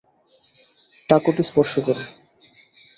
টাকুটি 1.09 1.43
স্পর্শ 1.49 1.73
করো। 1.87 2.03